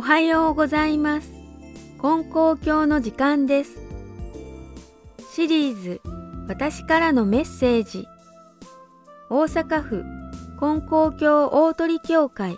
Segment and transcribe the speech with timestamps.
[0.00, 1.30] おはようございます。
[2.00, 3.82] 金光教の時間です。
[5.34, 6.00] シリーズ
[6.48, 8.06] 私からのメッセージ。
[9.28, 10.02] 大阪府
[10.58, 12.56] 金光教大鳥教会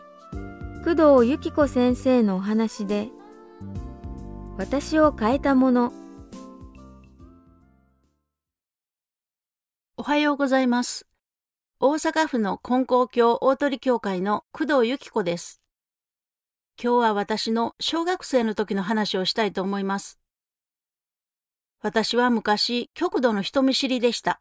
[0.84, 3.08] 工藤由紀子先生のお話で
[4.56, 5.92] 私を変えたもの
[9.96, 11.08] おはようございます。
[11.80, 15.61] 大阪府の金光教大鳥教会の工藤由紀子です。
[16.80, 20.18] 今日は私の小学生の時の話をしたいと思います。
[21.80, 24.40] 私は昔、極度の人見知りでした。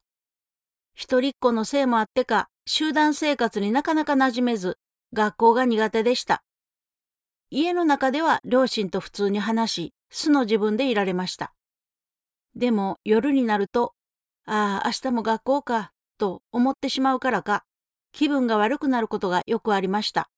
[0.93, 4.77] 一人っ子のせいもあってか、集団生活になかなか馴染めず、
[5.13, 6.43] 学校が苦手でした。
[7.49, 11.53] 家の中では両親と普通に話し、素の自分でいられました。
[12.55, 13.93] でも夜になると、
[14.45, 17.65] ああ、明日も学校か、と思ってしまうからか、
[18.11, 20.29] 気分が悪くなることがよくありました。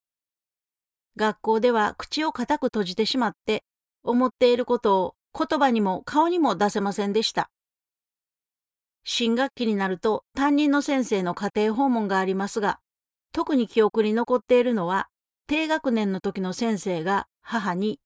[1.16, 3.64] 学校では口を固く閉じてしまって、
[4.04, 7.50] 思っていることを言葉にも顔にも出せませんでした。
[9.04, 12.80] 新学期になると担任の先生の家庭訪問がありますが、
[13.32, 15.08] 特に記憶に残っているのは、
[15.48, 18.00] 低学年の時の先生が母に、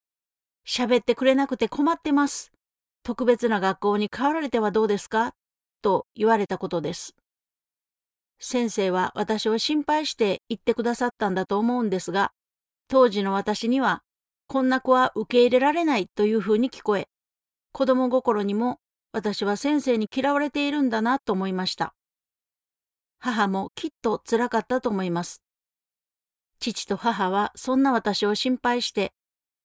[0.66, 2.52] 喋ってくれなくて困ってます。
[3.04, 5.34] 特別な学校に変わられてはどうですか？
[5.82, 7.16] と言われたことです。
[8.40, 12.32] 先生は私を心配して言ってくださったんだと思うんですが、
[12.88, 14.04] 当時の私には、
[14.48, 17.10] こんな子は受け入れられないというふうに聞こえ、
[17.74, 18.80] 子供心にも
[19.12, 21.94] 私は先生に嫌われているんだなと思いました。
[23.20, 25.42] 母もきっと辛かったと思います。
[26.60, 29.14] 父と母はそんな私を心配して、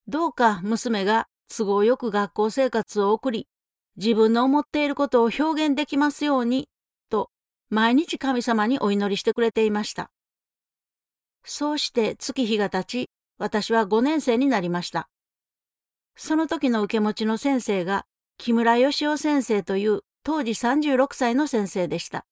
[0.09, 3.48] どうか娘が都合よく学校生活を送り、
[3.97, 6.69] 自分の思っていることを表現できますように、
[7.09, 7.31] と
[7.70, 10.11] 毎日神様にお祈りしてくれていました。
[11.45, 15.08] そうして月日が経ち、私は5年生になりました。
[16.17, 18.07] その時の受け持ちの先生が、
[18.39, 22.27] 木村義雄先生という当時36歳の先生でした。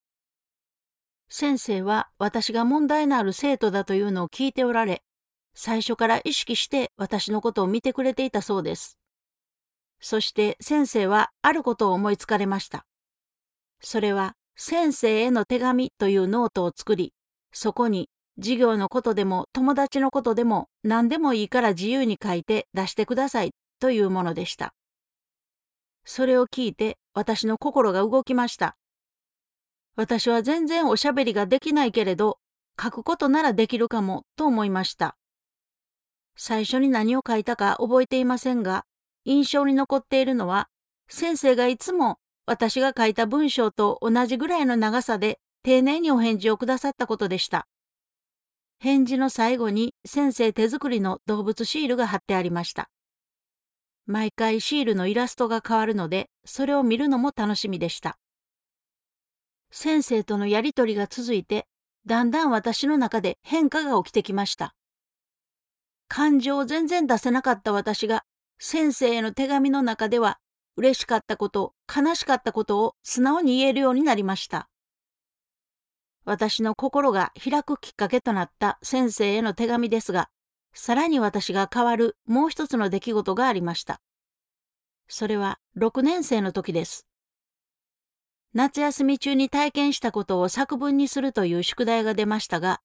[1.28, 5.02] 先生は私が問題のある生徒だというのを聞いておられ、
[5.54, 8.98] 最初から意識して私のことを見てくれていたそうです。
[10.00, 12.86] そして先生はあることを思いつかれました。
[13.80, 17.14] それは先生への手紙というノートを作り、
[17.52, 24.72] そこに授業のことでも友達のことでも何でもいいから自由に書いて出してくださいというものでした。
[26.04, 28.76] それを聞いて私の心が動きました。
[29.96, 32.38] 私は全然おしゃべりができないけれど、
[32.80, 35.16] 書くことならできるかもと思いました。
[36.36, 38.84] 最初に何を書いたか覚えていませんが、
[39.24, 40.68] 印象に残っているのは、
[41.08, 47.66] 先生がいつも私が書いた文章と同じぐらいの長さで丁寧にお返事をくださったことでした。
[48.82, 52.88] 返事の最後に先生手作りの動物シールが貼ってありました。
[54.06, 58.16] 毎回シールのイラストが変わるので、それを見るのも楽しみでした。
[59.70, 61.66] 先生とのやりとりが続いて、
[62.06, 64.74] だんだん私の中で変化が起きてきました。
[66.08, 68.24] 感情を全然出せなかった私が、
[68.58, 70.38] 先生への手紙の中では、
[70.76, 74.70] 嬉しかったこと、悲しかったことを素直に言えるようになりました。
[76.24, 80.28] 私の心が開くきっかけとなった先生への手紙ですが、
[80.72, 84.00] さらに私が変わるもう一つの出来事がありました。
[85.08, 87.06] それは6年生の時です。
[88.52, 92.80] 夏休み中に体験したことを作文にするという宿題が出ましたが、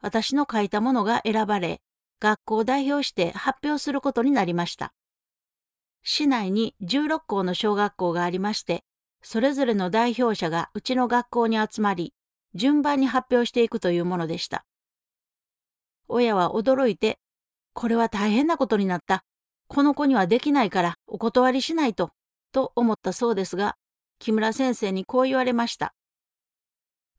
[0.00, 1.80] 私の書いたものが選ばれ、
[2.20, 4.92] 学校を代表して発表することになりました。
[6.02, 8.84] 市内に16校の小学校がありまして、
[9.22, 12.14] それぞれの代表者がうちの学校に集まり、
[12.54, 14.64] 順番に発表していくというものでした。
[16.08, 17.18] 親は驚いて、
[17.74, 19.24] これは大変なことになった。
[19.68, 22.10] この子にはできないからお断りしないと、
[22.52, 23.76] と思ったそうですが、
[24.18, 25.94] 木村先生にこう言われました。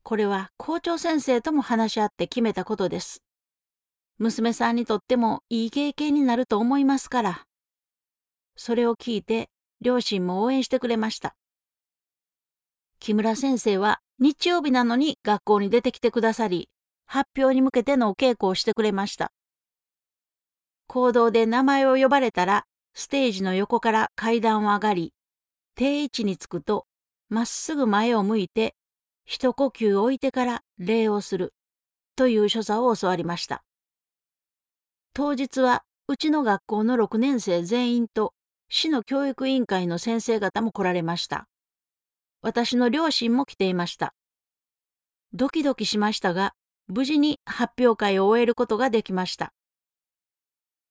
[0.02, 3.22] これは校長先生とも話し合って決めたことです。
[4.18, 7.46] 娘さんにとってもいい経験になると思いますから。
[8.56, 9.48] それを聞いて、
[9.80, 11.36] 両親も応援してくれました。
[13.00, 16.68] 木村先生は日曜日なのに学校に出てきてくださり、
[17.06, 19.32] 発表に向けてのお稽古をしてくれました。
[20.86, 25.14] 行動で名前を呼ばれたら、ステージの横から階段を上がり、
[25.76, 26.86] 定位置につくと、
[27.30, 28.74] まっすぐ前を向いて、
[29.24, 31.54] 一呼吸置いてから礼をする、
[32.16, 33.64] という所作を教わりました。
[35.14, 38.34] 当日は、うちの学校の6年生全員と、
[38.68, 41.46] 市の教育委員会の先生方も来られました。
[42.42, 44.14] 私の両親も来ていました。
[45.32, 46.54] ドキドキしましたが、
[46.88, 49.52] 無事に発表会を終えることができました。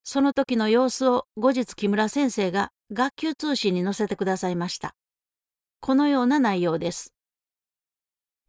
[0.04, 4.96] その時の様子を後日木村先生が学級通信に載せてくださいました。
[5.82, 7.14] このような内容です。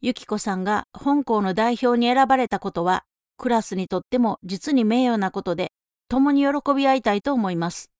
[0.00, 3.04] ゆきこさんが本校の代表に選ばれたことは、
[3.36, 5.72] クラスにとっても実に名誉なことで、
[6.08, 7.90] 共に喜び合いたいと思います。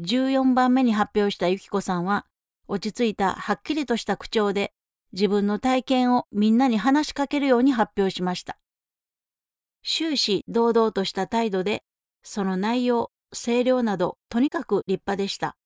[0.00, 2.26] 14番目に発表したゆきこさんは、
[2.68, 4.72] 落ち着いたはっきりとした口調で、
[5.12, 8.58] 自分の体験をみんなに話しかけるように発表しました。
[9.82, 11.84] 終始堂々とした態度で、
[12.22, 15.56] その内容、声量など、とにかく立派でした。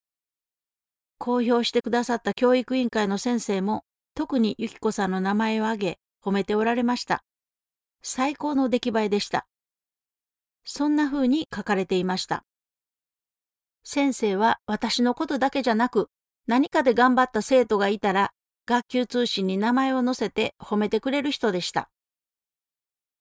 [1.18, 7.24] 公表してくださった教育委員会の先生も、特にゆきこさんの名前を挙げ、褒めておられました。
[8.02, 9.46] 最高の出来栄えでした。
[10.64, 12.44] そんな風に書かれていました。
[13.82, 16.10] 先生は私のことだけじゃなく、
[16.50, 18.32] 何かで頑張った生徒がいたら、
[18.66, 21.88] 学級通信に名前を載せて褒めてくれる人でした。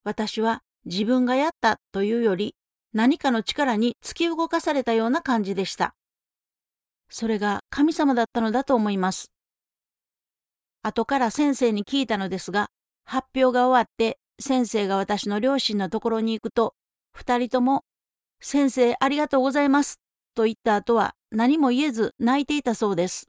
[0.02, 2.56] 私は自分がやったというより、
[2.92, 5.94] 何かの力に突き動かされたような感じでした。
[7.08, 9.30] それが神様だったのだと思います。
[10.82, 12.66] 後から先生に聞いたのですが、
[13.04, 16.74] 発表が終わって先生が私の両親のところに行くと、
[17.12, 17.84] 二人とも、
[18.40, 20.00] 先生ありがとうございます、
[20.40, 23.28] と言った後は何も言えず泣いていたそうです。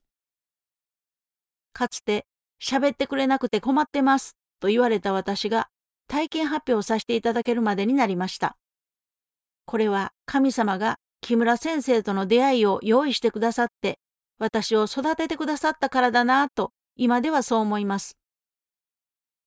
[1.74, 2.25] かつて、
[2.63, 5.68] 喋ってくれなくて困ってます、と言われた私が
[6.08, 8.56] 体験発表させていただけるまでになりました。
[9.66, 14.00] これは神様が木村先生との出会いを用意してくださって、
[14.40, 18.16] 私を育ててくださったからだなぁと今ではそう思います。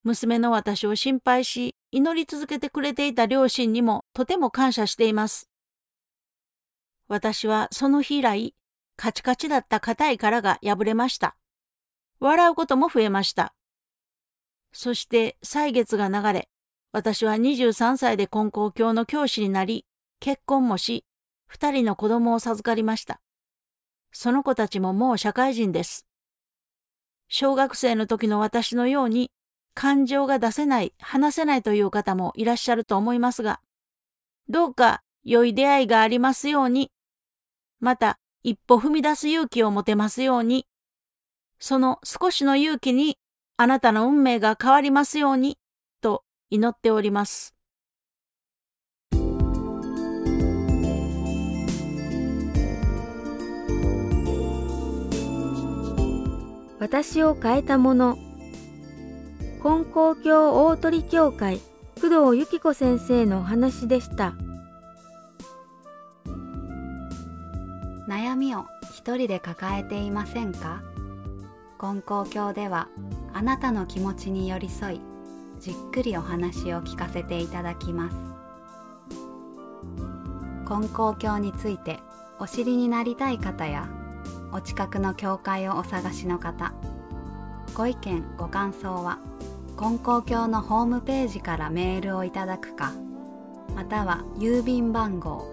[0.02, 5.48] 娘の私を心配し、祈り続けてくれていた両親にもとても感謝しています。
[7.08, 8.54] 私はその日以来、
[8.96, 11.36] カチカチだった硬い殻が破れました。
[12.20, 13.54] 笑うことも増えました。
[14.72, 16.48] そして歳月が流れ、
[16.92, 19.84] 私は23歳で根高教の教師になり、
[20.20, 21.04] 結婚もし、
[21.46, 23.20] 二人の子供を授かりました。
[24.12, 26.06] その子たちももう社会人です。
[27.28, 29.32] 小学生の時の私のように
[29.74, 33.60] 感情が出せない、話せないという方もいらっしゃると思いますが、
[34.48, 36.92] どうか良い出会いがありますように、
[37.80, 40.66] また一歩踏み出す勇気を持てますように、
[41.58, 43.18] その少しの勇気に
[43.56, 45.58] あなたの運命が変わりますように、
[46.00, 47.54] と祈っております。
[56.80, 58.18] 私を変えたもの
[59.62, 61.62] 金光教大鳥教会
[61.98, 64.34] 工藤由紀子先生のお話でした。
[68.14, 70.84] 悩みを一人で抱えていませんか？
[71.78, 72.86] 金光教では
[73.32, 75.00] あなたの気持ちに寄り添い
[75.58, 78.16] じっくりお話を聞かせていただきます。
[80.64, 81.98] 金光教について
[82.38, 83.88] お知りになりたい方や
[84.52, 86.72] お近くの教会をお探しの方
[87.74, 89.18] ご意見ご感想は
[89.76, 92.92] 金光教のホームページからメールをいただくか
[93.74, 95.52] または郵便番号